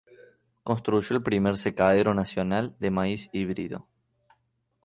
[0.63, 3.85] Construyó el primer secadero nacional de maíz híbrido.